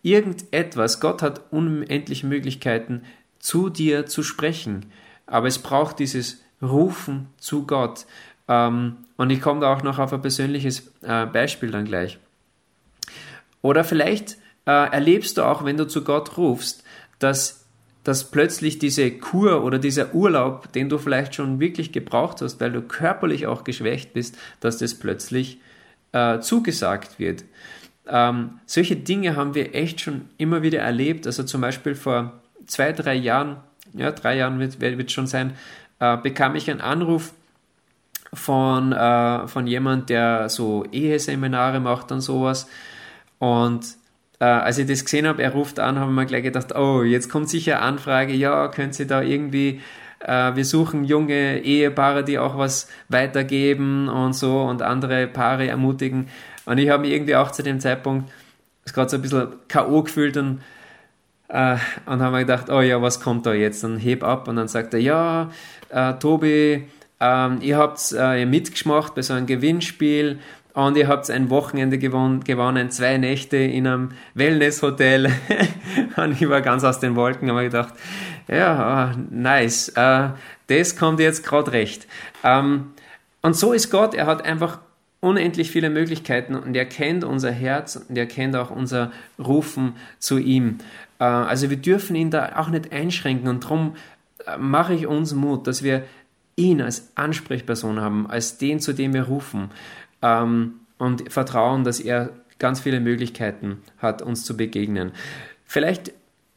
irgendetwas. 0.03 0.99
Gott 0.99 1.23
hat 1.23 1.53
unendliche 1.53 2.27
Möglichkeiten, 2.27 3.03
zu 3.39 3.69
dir 3.69 4.07
zu 4.07 4.25
sprechen. 4.25 4.87
Aber 5.27 5.47
es 5.47 5.61
braucht 5.61 6.01
dieses 6.01 6.43
Rufen 6.63 7.29
zu 7.39 7.67
Gott. 7.67 8.07
Ähm, 8.49 8.97
und 9.17 9.31
ich 9.31 9.41
komme 9.41 9.61
da 9.61 9.73
auch 9.73 9.83
noch 9.83 9.99
auf 9.99 10.13
ein 10.13 10.23
persönliches 10.23 10.91
äh, 11.03 11.27
Beispiel 11.27 11.71
dann 11.71 11.85
gleich. 11.85 12.19
Oder 13.63 13.85
vielleicht 13.85 14.39
äh, 14.67 14.93
erlebst 14.93 15.39
du 15.39 15.43
auch, 15.43 15.65
wenn 15.65 15.77
du 15.77 15.87
zu 15.87 16.05
Gott 16.05 16.37
rufst, 16.37 16.85
dass, 17.19 17.65
dass 18.05 18.31
plötzlich 18.31 18.79
diese 18.79 19.11
Kur 19.11 19.65
oder 19.65 19.79
dieser 19.79 20.15
Urlaub, 20.15 20.73
den 20.73 20.89
du 20.89 20.99
vielleicht 20.99 21.35
schon 21.35 21.61
wirklich 21.61 21.93
gebraucht 21.93 22.41
hast, 22.41 22.61
weil 22.61 22.73
du 22.73 22.83
körperlich 22.83 23.47
auch 23.47 23.65
geschwächt 23.65 24.13
bist, 24.13 24.39
dass 24.61 24.79
das 24.79 24.95
plötzlich 24.95 25.61
äh, 26.13 26.41
zugesagt 26.41 27.19
wird. 27.19 27.45
Ähm, 28.07 28.61
solche 28.65 28.97
Dinge 28.97 29.37
haben 29.37 29.55
wir 29.55 29.75
echt 29.75 30.01
schon 30.01 30.31
immer 30.39 30.63
wieder 30.63 30.81
erlebt. 30.81 31.27
Also 31.27 31.43
zum 31.43 31.61
Beispiel 31.61 31.95
vor 31.95 32.41
zwei, 32.67 32.93
drei 32.93 33.15
Jahren, 33.15 33.59
ja, 33.93 34.13
drei 34.13 34.37
Jahren 34.37 34.61
wird 34.61 34.83
es 34.83 35.13
schon 35.13 35.27
sein, 35.27 35.55
äh, 36.01 36.17
bekam 36.17 36.55
ich 36.55 36.71
einen 36.71 36.81
Anruf 36.81 37.33
von, 38.33 38.93
äh, 38.93 39.49
von 39.49 39.67
jemand, 39.67 40.11
der 40.11 40.49
so 40.49 40.85
Eheseminare 40.93 41.81
macht 41.81 42.13
und 42.13 42.21
sowas. 42.21 42.69
Und 43.39 43.87
äh, 44.41 44.45
als 44.45 44.79
ich 44.79 44.87
das 44.87 45.05
gesehen 45.05 45.27
habe, 45.27 45.43
er 45.43 45.53
ruft 45.53 45.81
an, 45.81 45.99
habe 45.99 46.11
ich 46.11 46.17
mir 46.17 46.27
gleich 46.27 46.43
gedacht, 46.43 46.75
oh, 46.75 47.03
jetzt 47.03 47.31
kommt 47.31 47.49
sicher 47.49 47.83
Anfrage, 47.83 48.35
ja, 48.35 48.69
können 48.69 48.93
Sie 48.93 49.07
da 49.07 49.23
irgendwie, 49.23 49.81
äh, 50.21 50.55
wir 50.55 50.65
suchen 50.65 51.05
junge 51.05 51.61
Ehepaare, 51.61 52.25
die 52.25 52.39
auch 52.39 52.59
was 52.59 52.89
weitergeben 53.09 54.09
und 54.09 54.35
so 54.35 54.63
und 54.63 54.83
andere 54.83 55.27
Paare 55.27 55.67
ermutigen. 55.69 56.29
Und 56.67 56.79
ich 56.79 56.91
habe 56.91 57.03
mich 57.03 57.13
irgendwie 57.13 57.37
auch 57.37 57.51
zu 57.51 57.63
dem 57.63 57.81
Zeitpunkt 57.81 58.31
gerade 58.93 59.11
so 59.11 59.17
ein 59.17 59.23
bisschen 59.23 59.49
K.O. 59.69 60.03
gefühlt 60.03 60.37
und 60.37 60.63
äh, 61.49 61.77
und 62.07 62.23
haben 62.23 62.33
mir 62.33 62.41
gedacht, 62.41 62.71
oh 62.71 62.81
ja, 62.81 63.01
was 63.01 63.21
kommt 63.21 63.47
da 63.47 63.53
jetzt? 63.53 63.83
Dann 63.85 63.99
heb 63.99 64.23
ab 64.23 64.49
und 64.49 64.57
dann 64.57 64.69
sagt 64.69 64.95
er, 64.95 65.01
ja, 65.01 65.51
äh, 65.91 66.15
Tobi, 66.15 66.85
ähm, 67.21 67.59
ihr 67.61 67.79
habt 67.79 68.15
äh, 68.17 68.45
mitgemacht 68.47 69.15
bei 69.15 69.23
so 69.23 69.35
einem 69.35 69.47
Gewinnspiel 69.47 70.39
und 70.75 70.97
ihr 70.97 71.09
habt 71.09 71.29
ein 71.31 71.51
Wochenende 71.51 71.99
gewonnen, 71.99 72.45
gewonnen 72.45 72.91
zwei 72.91 73.19
Nächte 73.19 73.57
in 73.57 73.87
einem 73.87 74.11
Wellnesshotel. 74.35 75.31
und 76.17 76.41
ich 76.41 76.49
war 76.49 76.61
ganz 76.61 76.85
aus 76.85 77.01
den 77.01 77.17
Wolken, 77.17 77.51
habe 77.51 77.65
gedacht, 77.65 77.95
ja, 78.47 79.13
oh, 79.15 79.19
nice, 79.31 79.89
äh, 79.91 80.29
das 80.69 80.97
kommt 80.97 81.19
jetzt 81.19 81.45
gerade 81.45 81.73
recht. 81.73 82.07
Ähm, 82.45 82.93
und 83.43 83.57
so 83.57 83.73
ist 83.73 83.91
Gott, 83.91 84.15
er 84.15 84.27
hat 84.27 84.45
einfach 84.45 84.79
unendlich 85.21 85.71
viele 85.71 85.91
Möglichkeiten 85.91 86.55
und 86.55 86.77
er 86.77 86.85
kennt 86.85 87.25
unser 87.25 87.51
Herz 87.51 87.97
und 87.97 88.17
er 88.17 88.27
kennt 88.27 88.55
auch 88.55 88.71
unser 88.71 89.11
Rufen 89.39 89.95
zu 90.19 90.39
ihm. 90.39 90.79
Äh, 91.19 91.25
also 91.25 91.71
wir 91.71 91.77
dürfen 91.77 92.17
ihn 92.17 92.31
da 92.31 92.57
auch 92.57 92.69
nicht 92.69 92.93
einschränken 92.93 93.49
und 93.49 93.65
darum 93.65 93.97
äh, 94.47 94.57
mache 94.57 94.95
ich 94.95 95.07
uns 95.07 95.35
Mut, 95.35 95.67
dass 95.67 95.83
wir 95.83 96.05
ihn 96.57 96.83
als 96.83 97.13
Ansprechperson 97.15 98.01
haben, 98.01 98.29
als 98.29 98.59
den, 98.59 98.81
zu 98.81 98.93
dem 98.93 99.15
wir 99.15 99.25
rufen 99.25 99.71
ähm, 100.23 100.75
und 100.99 101.33
vertrauen, 101.33 101.85
dass 101.85 102.01
er 102.01 102.31
ganz 102.59 102.81
viele 102.81 103.01
Möglichkeiten 103.01 103.83
hat, 103.99 104.23
uns 104.23 104.45
zu 104.45 104.57
begegnen. 104.57 105.13
Vielleicht 105.65 106.13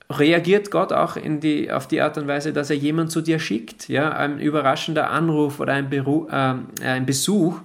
reagiert 0.09 0.71
Gott 0.71 0.91
auch 0.91 1.17
die, 1.17 1.71
auf 1.71 1.87
die 1.87 2.01
Art 2.01 2.17
und 2.17 2.27
Weise, 2.27 2.53
dass 2.53 2.69
er 2.69 2.75
jemanden 2.75 3.11
zu 3.11 3.21
dir 3.21 3.39
schickt, 3.39 3.87
ja, 3.87 4.09
ein 4.09 4.39
überraschender 4.39 5.09
Anruf 5.09 5.59
oder 5.59 5.73
ein, 5.73 5.89
Beru 5.89 6.27
äh, 6.29 6.55
ein 6.83 7.05
Besuch, 7.05 7.59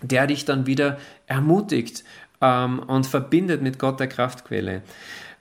der 0.00 0.26
dich 0.26 0.44
dann 0.44 0.66
wieder 0.66 0.98
ermutigt 1.26 2.04
ähm, 2.40 2.78
und 2.78 3.06
verbindet 3.06 3.62
mit 3.62 3.78
Gott 3.78 4.00
der 4.00 4.06
Kraftquelle. 4.06 4.82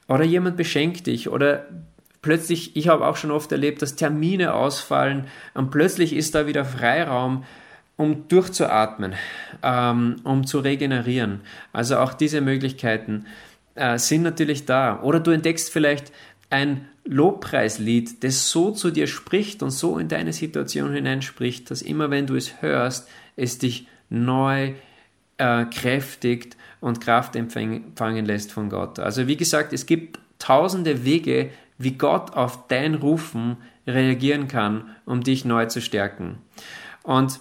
Oder 0.08 0.24
jemand 0.24 0.58
beschenkt 0.58 1.08
dich 1.08 1.30
oder 1.30 1.66
plötzlich, 2.22 2.76
ich 2.76 2.88
habe 2.88 3.06
auch 3.06 3.18
schon 3.18 3.32
oft 3.32 3.52
erlebt, 3.52 3.82
dass 3.82 3.96
Termine 3.96 4.54
ausfallen 4.54 5.28
und 5.54 5.72
plötzlich 5.72 6.14
ist 6.14 6.36
da 6.36 6.48
wieder 6.48 6.66
Freiraum 6.66 7.44
um 7.98 8.28
durchzuatmen, 8.28 9.16
ähm, 9.64 10.18
um 10.24 10.46
zu 10.46 10.60
regenerieren. 10.60 11.42
Also 11.74 11.98
auch 11.98 12.14
diese 12.14 12.42
Möglichkeiten 12.42 13.26
äh, 13.76 13.98
sind 13.98 14.22
natürlich 14.22 14.66
da. 14.66 15.02
Oder 15.02 15.20
du 15.20 15.32
entdeckst 15.32 15.72
vielleicht 15.72 16.12
ein 16.50 16.88
Lobpreislied, 17.06 18.24
das 18.24 18.52
so 18.52 18.72
zu 18.72 18.92
dir 18.92 19.08
spricht 19.08 19.64
und 19.64 19.72
so 19.72 19.98
in 19.98 20.08
deine 20.08 20.32
Situation 20.32 20.94
hineinspricht, 20.94 21.72
dass 21.72 21.82
immer 21.82 22.12
wenn 22.12 22.28
du 22.28 22.36
es 22.36 22.62
hörst, 22.62 23.10
es 23.36 23.58
dich 23.58 23.88
neu 24.10 24.74
äh, 25.38 25.66
kräftigt 25.66 26.56
und 26.80 27.02
Kraft 27.02 27.36
empfangen 27.36 28.26
lässt 28.26 28.52
von 28.52 28.70
Gott. 28.70 29.00
Also 29.00 29.28
wie 29.28 29.38
gesagt, 29.38 29.74
es 29.74 29.86
gibt 29.86 30.20
tausende 30.40 31.06
Wege, 31.06 31.50
wie 31.78 31.94
Gott 31.94 32.34
auf 32.34 32.68
dein 32.68 32.96
Rufen 32.96 33.58
reagieren 33.86 34.48
kann, 34.48 34.96
um 35.06 35.24
dich 35.24 35.46
neu 35.46 35.66
zu 35.66 35.82
stärken. 35.82 36.40
Und 37.04 37.40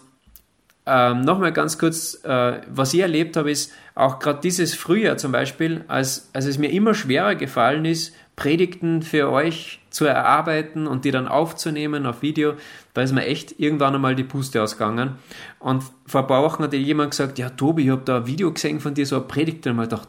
ähm, 0.88 1.22
Nochmal 1.22 1.52
ganz 1.52 1.78
kurz, 1.78 2.22
äh, 2.22 2.60
was 2.68 2.94
ich 2.94 3.00
erlebt 3.00 3.36
habe, 3.36 3.50
ist 3.50 3.72
auch 3.96 4.20
gerade 4.20 4.40
dieses 4.40 4.74
Frühjahr 4.74 5.16
zum 5.16 5.32
Beispiel, 5.32 5.84
als, 5.88 6.30
als 6.32 6.44
es 6.46 6.58
mir 6.58 6.70
immer 6.70 6.94
schwerer 6.94 7.34
gefallen 7.34 7.84
ist, 7.84 8.14
Predigten 8.36 9.00
für 9.00 9.30
euch 9.30 9.80
zu 9.88 10.04
erarbeiten 10.04 10.86
und 10.86 11.06
die 11.06 11.10
dann 11.10 11.26
aufzunehmen 11.26 12.04
auf 12.04 12.20
Video, 12.20 12.54
da 12.92 13.00
ist 13.00 13.12
mir 13.12 13.24
echt 13.24 13.58
irgendwann 13.58 13.94
einmal 13.94 14.14
die 14.14 14.24
Puste 14.24 14.62
ausgegangen. 14.62 15.16
Und 15.58 15.82
vor 16.06 16.20
ein 16.20 16.26
paar 16.26 16.42
Wochen 16.42 16.62
hat 16.62 16.74
jemand 16.74 17.12
gesagt, 17.12 17.38
ja 17.38 17.48
Tobi, 17.48 17.84
ich 17.84 17.88
habe 17.88 18.02
da 18.04 18.18
ein 18.18 18.26
Video 18.26 18.52
gesehen 18.52 18.80
von 18.80 18.92
dir, 18.92 19.06
so 19.06 19.16
eine 19.16 19.24
Predigt, 19.24 19.66
und 19.66 19.78
ich 19.78 19.88
gedacht, 19.88 20.08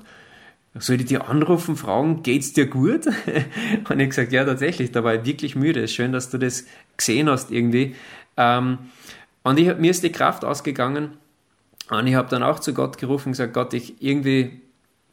soll 0.76 0.98
ich 0.98 1.06
dir 1.06 1.28
anrufen, 1.30 1.76
fragen, 1.78 2.22
geht's 2.22 2.52
dir 2.52 2.68
gut? 2.68 3.08
und 3.90 4.00
ich 4.00 4.10
gesagt, 4.10 4.34
ja 4.34 4.44
tatsächlich, 4.44 4.92
da 4.92 5.04
war 5.06 5.16
ich 5.16 5.26
wirklich 5.26 5.56
müde. 5.56 5.88
Schön, 5.88 6.12
dass 6.12 6.30
du 6.30 6.38
das 6.38 6.66
gesehen 6.98 7.30
hast 7.30 7.50
irgendwie. 7.52 7.96
Ähm, 8.36 8.78
und 9.44 9.58
ich, 9.58 9.76
mir 9.78 9.92
ist 9.92 10.04
die 10.04 10.12
Kraft 10.12 10.44
ausgegangen 10.44 11.14
und 11.90 12.08
ich 12.08 12.16
habe 12.16 12.30
dann 12.30 12.44
auch 12.44 12.60
zu 12.60 12.74
Gott 12.74 12.98
gerufen 12.98 13.30
und 13.30 13.32
gesagt, 13.32 13.54
Gott, 13.54 13.74
ich 13.74 14.02
irgendwie 14.02 14.62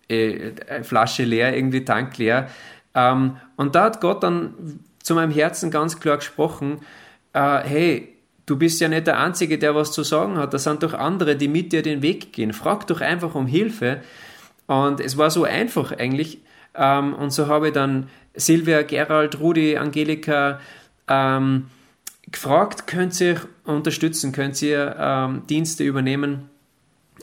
äh, 0.09 0.83
Flasche 0.83 1.25
leer, 1.25 1.56
irgendwie 1.56 1.85
Tank 1.85 2.18
leer. 2.18 2.50
Ähm, 2.94 3.36
und 3.56 3.74
da 3.74 3.84
hat 3.84 4.00
Gott 4.00 4.22
dann 4.22 4.80
zu 5.02 5.14
meinem 5.14 5.32
Herzen 5.32 5.70
ganz 5.70 6.00
klar 6.00 6.16
gesprochen, 6.16 6.80
äh, 7.32 7.60
hey, 7.60 8.16
du 8.46 8.56
bist 8.56 8.80
ja 8.80 8.88
nicht 8.88 9.06
der 9.06 9.18
Einzige, 9.18 9.58
der 9.58 9.74
was 9.74 9.92
zu 9.92 10.02
sagen 10.02 10.36
hat, 10.38 10.54
da 10.54 10.58
sind 10.58 10.82
doch 10.82 10.94
andere, 10.94 11.36
die 11.36 11.48
mit 11.48 11.72
dir 11.72 11.82
den 11.82 12.02
Weg 12.02 12.32
gehen. 12.32 12.52
Frag 12.52 12.86
doch 12.86 13.00
einfach 13.00 13.34
um 13.34 13.46
Hilfe. 13.46 14.00
Und 14.66 15.00
es 15.00 15.16
war 15.18 15.30
so 15.30 15.44
einfach 15.44 15.92
eigentlich. 15.92 16.38
Ähm, 16.74 17.14
und 17.14 17.30
so 17.30 17.48
habe 17.48 17.68
ich 17.68 17.74
dann 17.74 18.08
Silvia, 18.34 18.82
Gerald, 18.82 19.40
Rudi, 19.40 19.76
Angelika, 19.76 20.60
ähm, 21.08 21.66
gefragt, 22.30 22.86
könnt 22.86 23.20
ihr 23.20 23.40
unterstützen, 23.64 24.32
könnt 24.32 24.60
ihr 24.62 24.96
ähm, 24.98 25.46
Dienste 25.46 25.84
übernehmen 25.84 26.48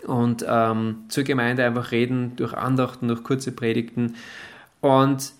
und 0.05 0.45
ähm, 0.47 1.05
zur 1.09 1.23
Gemeinde 1.23 1.65
einfach 1.65 1.91
reden, 1.91 2.35
durch 2.35 2.53
Andachten, 2.53 3.07
durch 3.07 3.23
kurze 3.23 3.51
Predigten. 3.51 4.15
Und 4.79 5.33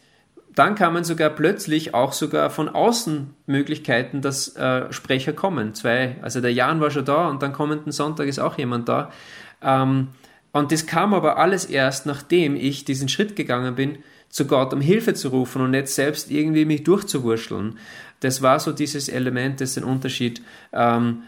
dann 0.55 0.75
kamen 0.75 1.03
sogar 1.03 1.29
plötzlich 1.29 1.93
auch 1.93 2.13
sogar 2.13 2.49
von 2.49 2.69
außen 2.69 3.33
Möglichkeiten, 3.45 4.21
dass 4.21 4.55
äh, 4.55 4.91
Sprecher 4.91 5.33
kommen. 5.33 5.73
Zwei, 5.73 6.17
also 6.21 6.41
der 6.41 6.53
Jan 6.53 6.81
war 6.81 6.91
schon 6.91 7.05
da 7.05 7.27
und 7.29 7.41
dann 7.41 7.53
kommenden 7.53 7.91
Sonntag 7.91 8.27
ist 8.27 8.39
auch 8.39 8.57
jemand 8.57 8.89
da. 8.89 9.11
Ähm, 9.61 10.09
und 10.51 10.71
das 10.71 10.85
kam 10.85 11.13
aber 11.13 11.37
alles 11.37 11.65
erst, 11.65 12.05
nachdem 12.05 12.55
ich 12.55 12.83
diesen 12.83 13.07
Schritt 13.07 13.35
gegangen 13.35 13.75
bin, 13.75 13.99
zu 14.29 14.45
Gott 14.47 14.73
um 14.73 14.81
Hilfe 14.81 15.13
zu 15.13 15.29
rufen 15.29 15.61
und 15.61 15.71
nicht 15.71 15.87
selbst 15.87 16.31
irgendwie 16.31 16.65
mich 16.65 16.83
durchzuwurschteln 16.83 17.77
das 18.21 18.41
war 18.41 18.59
so 18.59 18.71
dieses 18.71 19.09
Element, 19.09 19.59
das 19.59 19.73
den 19.73 19.83
Unterschied 19.83 20.41
ähm, 20.71 21.23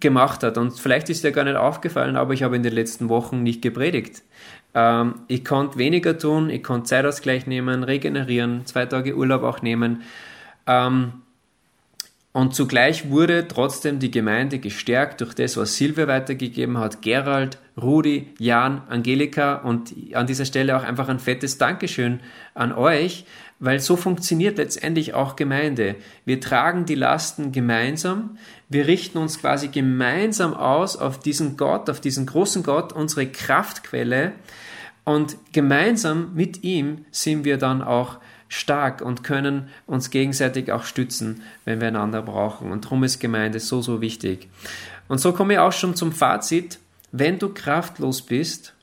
gemacht 0.00 0.42
hat. 0.42 0.58
Und 0.58 0.78
vielleicht 0.78 1.08
ist 1.08 1.24
dir 1.24 1.32
gar 1.32 1.44
nicht 1.44 1.56
aufgefallen, 1.56 2.16
aber 2.16 2.34
ich 2.34 2.42
habe 2.42 2.56
in 2.56 2.62
den 2.62 2.72
letzten 2.72 3.08
Wochen 3.08 3.42
nicht 3.42 3.62
gepredigt. 3.62 4.22
Ähm, 4.74 5.14
ich 5.28 5.44
konnte 5.44 5.78
weniger 5.78 6.18
tun, 6.18 6.50
ich 6.50 6.62
konnte 6.62 6.88
Zeitausgleich 6.88 7.46
nehmen, 7.46 7.82
regenerieren, 7.82 8.66
zwei 8.66 8.86
Tage 8.86 9.16
Urlaub 9.16 9.42
auch 9.42 9.62
nehmen. 9.62 10.02
Ähm, 10.66 11.12
und 12.32 12.54
zugleich 12.54 13.10
wurde 13.10 13.48
trotzdem 13.48 13.98
die 13.98 14.12
Gemeinde 14.12 14.60
gestärkt 14.60 15.20
durch 15.20 15.34
das, 15.34 15.56
was 15.56 15.76
Silvia 15.76 16.06
weitergegeben 16.06 16.78
hat, 16.78 17.02
Gerald, 17.02 17.58
Rudi, 17.80 18.28
Jan, 18.38 18.82
Angelika 18.88 19.56
und 19.56 19.92
an 20.12 20.28
dieser 20.28 20.44
Stelle 20.44 20.76
auch 20.76 20.84
einfach 20.84 21.08
ein 21.08 21.18
fettes 21.18 21.58
Dankeschön 21.58 22.20
an 22.54 22.72
euch, 22.72 23.24
weil 23.58 23.80
so 23.80 23.96
funktioniert 23.96 24.58
letztendlich 24.58 25.12
auch 25.12 25.34
Gemeinde. 25.34 25.96
Wir 26.24 26.40
tragen 26.40 26.86
die 26.86 26.94
Lasten 26.94 27.50
gemeinsam, 27.50 28.38
wir 28.70 28.86
richten 28.86 29.18
uns 29.18 29.40
quasi 29.40 29.68
gemeinsam 29.68 30.54
aus 30.54 30.96
auf 30.96 31.18
diesen 31.18 31.56
Gott, 31.56 31.90
auf 31.90 32.00
diesen 32.00 32.24
großen 32.24 32.62
Gott, 32.62 32.92
unsere 32.92 33.26
Kraftquelle 33.26 34.32
und 35.04 35.36
gemeinsam 35.52 36.34
mit 36.34 36.62
ihm 36.62 37.04
sind 37.10 37.44
wir 37.44 37.58
dann 37.58 37.82
auch 37.82 38.18
stark 38.48 39.02
und 39.02 39.22
können 39.24 39.68
uns 39.86 40.10
gegenseitig 40.10 40.72
auch 40.72 40.84
stützen, 40.84 41.42
wenn 41.64 41.80
wir 41.80 41.88
einander 41.88 42.22
brauchen. 42.22 42.72
Und 42.72 42.84
darum 42.84 43.04
ist 43.04 43.20
Gemeinde 43.20 43.60
so, 43.60 43.82
so 43.82 44.00
wichtig. 44.00 44.48
Und 45.08 45.18
so 45.18 45.32
komme 45.32 45.54
ich 45.54 45.58
auch 45.58 45.72
schon 45.72 45.94
zum 45.94 46.12
Fazit. 46.12 46.78
Wenn 47.12 47.38
du 47.38 47.48
kraftlos 47.52 48.22
bist, 48.22 48.74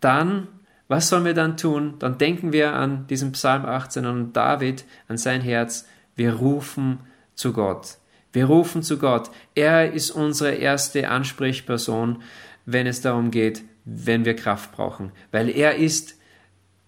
dann 0.00 0.48
was 0.88 1.08
sollen 1.08 1.24
wir 1.24 1.32
dann 1.32 1.56
tun? 1.56 1.94
Dann 2.00 2.18
denken 2.18 2.52
wir 2.52 2.74
an 2.74 3.06
diesen 3.06 3.32
Psalm 3.32 3.64
18, 3.64 4.04
an 4.04 4.32
David, 4.34 4.84
an 5.08 5.16
sein 5.16 5.40
Herz. 5.40 5.86
Wir 6.16 6.34
rufen 6.34 6.98
zu 7.34 7.54
Gott. 7.54 7.96
Wir 8.32 8.46
rufen 8.46 8.82
zu 8.82 8.98
Gott. 8.98 9.30
Er 9.54 9.92
ist 9.92 10.10
unsere 10.10 10.52
erste 10.52 11.08
Ansprechperson, 11.08 12.22
wenn 12.64 12.86
es 12.86 13.00
darum 13.00 13.30
geht, 13.30 13.62
wenn 13.84 14.24
wir 14.24 14.34
Kraft 14.34 14.72
brauchen. 14.72 15.12
Weil 15.30 15.48
er 15.50 15.76
ist, 15.76 16.16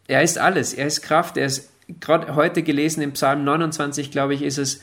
er 0.07 0.23
ist 0.23 0.39
alles. 0.39 0.73
Er 0.73 0.87
ist 0.87 1.03
Kraft. 1.03 1.37
Er 1.37 1.47
ist 1.47 1.71
gerade 2.01 2.35
heute 2.35 2.63
gelesen 2.63 3.03
im 3.03 3.13
Psalm 3.13 3.45
29, 3.45 4.11
glaube 4.11 4.35
ich, 4.35 4.43
ist 4.43 4.59
es, 4.59 4.77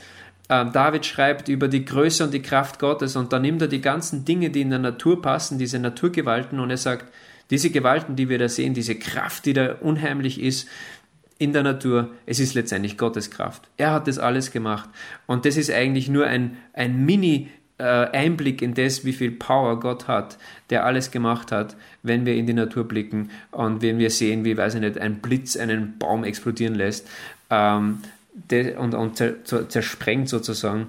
äh, 0.50 0.65
David 0.72 1.06
schreibt 1.06 1.48
über 1.48 1.68
die 1.68 1.86
Größe 1.86 2.24
und 2.24 2.34
die 2.34 2.41
Kraft 2.41 2.80
Gottes 2.80 3.15
und 3.15 3.34
da 3.34 3.39
nimmt 3.39 3.62
er 3.62 3.68
die 3.68 3.82
ganzen 3.82 4.25
Dinge, 4.25 4.50
die 4.50 4.62
in 4.62 4.70
der 4.70 4.80
Natur 4.80 5.22
passen, 5.22 5.58
diese 5.58 5.80
Naturgewalten 5.80 6.60
und 6.60 6.70
er 6.70 6.77
sagt, 6.77 7.12
diese 7.50 7.70
Gewalten, 7.70 8.15
die 8.15 8.30
wir 8.30 8.38
da 8.38 8.48
sehen, 8.48 8.74
diese 8.74 8.96
Kraft, 8.96 9.46
die 9.46 9.53
da 9.53 9.75
unheimlich 9.82 10.41
ist 10.41 10.68
in 11.41 11.53
der 11.53 11.63
Natur, 11.63 12.12
es 12.27 12.39
ist 12.39 12.53
letztendlich 12.53 13.00
Gottes 13.00 13.31
Kraft. 13.31 13.67
Er 13.75 13.93
hat 13.93 14.07
das 14.07 14.19
alles 14.19 14.51
gemacht. 14.51 14.88
Und 15.25 15.45
das 15.45 15.57
ist 15.57 15.71
eigentlich 15.71 16.07
nur 16.07 16.27
ein, 16.27 16.57
ein 16.74 17.03
Mini- 17.05 17.50
äh, 17.79 17.83
Einblick 17.83 18.62
in 18.62 18.75
das, 18.75 19.05
wie 19.05 19.13
viel 19.13 19.31
Power 19.31 19.79
Gott 19.79 20.07
hat, 20.07 20.38
der 20.69 20.86
alles 20.86 21.10
gemacht 21.10 21.51
hat, 21.51 21.75
wenn 22.03 22.27
wir 22.27 22.36
in 22.36 22.45
die 22.45 22.53
Natur 22.53 22.88
blicken 22.88 23.31
und 23.50 23.81
wenn 23.81 23.98
wir 23.98 24.12
sehen, 24.12 24.45
wie, 24.45 24.55
weiß 24.55 24.75
ich 24.75 24.81
nicht, 24.81 25.00
ein 25.00 25.15
Blitz 25.15 25.57
einen 25.57 25.98
Baum 25.98 26.24
explodieren 26.24 26.75
lässt 26.75 27.10
ähm, 27.50 27.98
und, 28.77 28.93
und 28.93 29.24
zersprengt 29.69 30.29
sozusagen 30.29 30.88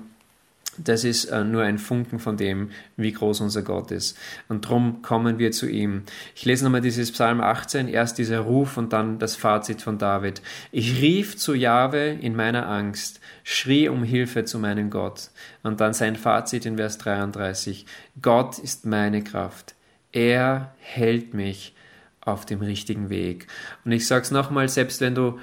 das 0.79 1.05
ist 1.05 1.26
äh, 1.26 1.45
nur 1.45 1.62
ein 1.62 1.79
Funken 1.79 2.19
von 2.19 2.37
dem, 2.37 2.71
wie 2.97 3.12
groß 3.12 3.41
unser 3.41 3.62
Gott 3.62 3.91
ist. 3.91 4.17
Und 4.49 4.64
darum 4.64 5.02
kommen 5.02 5.38
wir 5.38 5.52
zu 5.52 5.69
ihm. 5.69 6.02
Ich 6.35 6.45
lese 6.45 6.64
nochmal 6.64 6.81
dieses 6.81 7.12
Psalm 7.12 7.41
18, 7.41 7.88
erst 7.88 8.19
dieser 8.19 8.41
Ruf 8.41 8.76
und 8.76 8.93
dann 8.93 9.19
das 9.19 9.37
Fazit 9.37 9.83
von 9.83 9.99
David. 9.99 10.41
Ich 10.71 11.00
rief 11.00 11.37
zu 11.37 11.55
Jahwe 11.55 12.11
in 12.21 12.35
meiner 12.35 12.69
Angst, 12.69 13.21
schrie 13.45 13.88
um 13.88 14.02
Hilfe 14.02 14.45
zu 14.45 14.59
meinem 14.59 14.88
Gott. 14.88 15.31
Und 15.62 15.81
dann 15.81 15.93
sein 15.93 16.17
Fazit 16.17 16.64
in 16.64 16.76
Vers 16.76 16.99
33. 16.99 17.87
Gott 18.21 18.59
ist 18.59 18.87
meine 18.87 19.23
Kraft. 19.23 19.75
Er 20.12 20.75
hält 20.79 21.35
mich 21.35 21.75
auf 22.21 22.47
dem 22.47 22.61
richtigen 22.61 23.11
Weg. 23.11 23.47
Und 23.85 23.93
ich 23.93 24.07
sage 24.07 24.23
es 24.23 24.31
nochmal, 24.31 24.69
selbst 24.69 25.00
wenn 25.00 25.14
du 25.14 25.38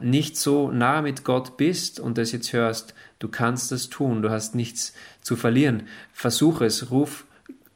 nicht 0.00 0.36
so 0.36 0.70
nah 0.70 1.02
mit 1.02 1.24
Gott 1.24 1.56
bist 1.56 2.00
und 2.00 2.18
das 2.18 2.32
jetzt 2.32 2.52
hörst, 2.52 2.94
du 3.18 3.28
kannst 3.28 3.70
das 3.70 3.88
tun, 3.88 4.22
du 4.22 4.30
hast 4.30 4.54
nichts 4.54 4.92
zu 5.22 5.36
verlieren. 5.36 5.84
Versuch 6.12 6.60
es, 6.60 6.90
ruf 6.90 7.26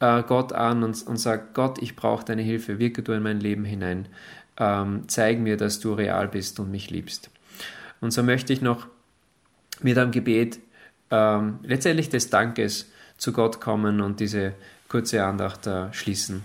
äh, 0.01 0.23
Gott 0.23 0.53
an 0.53 0.83
und, 0.83 1.07
und 1.07 1.17
sag, 1.17 1.55
Gott, 1.55 1.81
ich 1.81 1.95
brauche 1.95 2.25
deine 2.25 2.43
Hilfe, 2.43 2.79
wirke 2.79 3.03
du 3.03 3.13
in 3.13 3.23
mein 3.23 3.41
Leben 3.41 3.65
hinein, 3.65 4.09
ähm, 4.59 5.05
zeig 5.07 5.39
mir, 5.39 5.57
dass 5.57 5.81
du 5.81 5.95
real 5.95 6.29
bist 6.29 6.59
und 6.59 6.71
mich 6.71 6.91
liebst. 6.91 7.31
Und 8.01 8.11
so 8.11 8.23
möchte 8.23 8.53
ich 8.53 8.63
noch 8.63 8.89
mit 9.81 9.97
einem 9.97 10.11
Gebet 10.11 10.59
ähm, 11.11 11.61
letztendlich 11.63 12.09
des 12.09 12.31
Dankes 12.31 12.91
zu 13.17 13.33
Gott 13.33 13.61
kommen 13.61 14.01
und 14.01 14.19
diese 14.19 14.55
kurze 14.89 15.25
Andacht 15.25 15.67
äh, 15.69 15.93
schließen. 15.93 16.43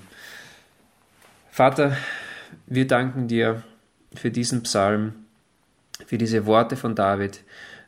Vater, 1.50 1.98
wir 2.68 2.86
danken 2.86 3.28
dir 3.28 3.64
für 4.14 4.30
diesen 4.30 4.62
Psalm 4.64 5.14
für 6.06 6.18
diese 6.18 6.46
Worte 6.46 6.76
von 6.76 6.96
David, 6.96 7.44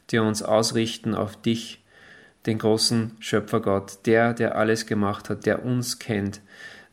die 0.09 0.19
uns 0.19 0.41
ausrichten 0.41 1.13
auf 1.13 1.39
dich, 1.41 1.83
den 2.45 2.57
großen 2.57 3.17
Schöpfergott, 3.19 4.05
der, 4.05 4.33
der 4.33 4.55
alles 4.55 4.85
gemacht 4.85 5.29
hat, 5.29 5.45
der 5.45 5.65
uns 5.65 5.99
kennt, 5.99 6.41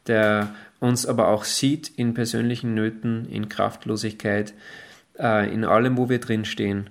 der 0.06 0.54
uns 0.80 1.06
aber 1.06 1.28
auch 1.28 1.44
sieht 1.44 1.88
in 1.88 2.14
persönlichen 2.14 2.74
Nöten, 2.74 3.26
in 3.26 3.48
Kraftlosigkeit, 3.48 4.54
äh, 5.18 5.52
in 5.52 5.64
allem, 5.64 5.96
wo 5.96 6.08
wir 6.08 6.18
drinstehen. 6.18 6.90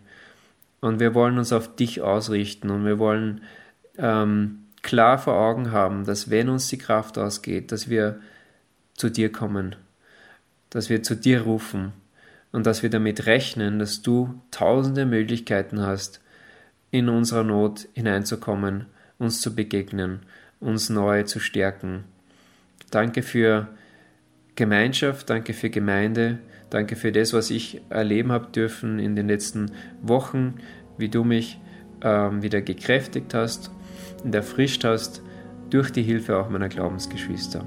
Und 0.79 0.99
wir 0.99 1.13
wollen 1.13 1.37
uns 1.37 1.51
auf 1.51 1.75
dich 1.75 2.01
ausrichten 2.01 2.69
und 2.69 2.85
wir 2.85 2.97
wollen 2.97 3.41
ähm, 3.97 4.65
klar 4.81 5.17
vor 5.17 5.35
Augen 5.35 5.71
haben, 5.71 6.05
dass 6.05 6.29
wenn 6.29 6.49
uns 6.49 6.67
die 6.69 6.77
Kraft 6.77 7.17
ausgeht, 7.17 7.71
dass 7.71 7.89
wir 7.89 8.19
zu 8.93 9.09
dir 9.09 9.31
kommen, 9.31 9.75
dass 10.69 10.89
wir 10.89 11.03
zu 11.03 11.15
dir 11.15 11.41
rufen 11.41 11.93
und 12.55 12.65
dass 12.65 12.83
wir 12.83 12.89
damit 12.89 13.25
rechnen, 13.25 13.79
dass 13.79 14.01
du 14.01 14.41
tausende 14.49 15.05
Möglichkeiten 15.05 15.81
hast, 15.81 16.21
in 16.89 17.09
unserer 17.09 17.43
Not 17.43 17.89
hineinzukommen, 17.91 18.85
uns 19.19 19.41
zu 19.41 19.53
begegnen, 19.53 20.21
uns 20.61 20.89
neu 20.89 21.23
zu 21.23 21.41
stärken. 21.41 22.05
Danke 22.91 23.23
für 23.23 23.67
Gemeinschaft, 24.55 25.29
danke 25.29 25.51
für 25.51 25.69
Gemeinde, 25.69 26.39
danke 26.69 26.95
für 26.95 27.11
das, 27.11 27.33
was 27.33 27.49
ich 27.49 27.81
erleben 27.89 28.31
habe 28.31 28.47
dürfen 28.53 28.99
in 28.99 29.17
den 29.17 29.27
letzten 29.27 29.73
Wochen, 30.01 30.55
wie 30.97 31.09
du 31.09 31.25
mich 31.25 31.59
ähm, 32.03 32.41
wieder 32.41 32.61
gekräftigt 32.61 33.33
hast 33.33 33.69
und 34.23 34.33
erfrischt 34.33 34.85
hast 34.85 35.21
durch 35.71 35.91
die 35.91 36.03
Hilfe 36.03 36.37
auch 36.37 36.49
meiner 36.49 36.69
Glaubensgeschwister. 36.69 37.65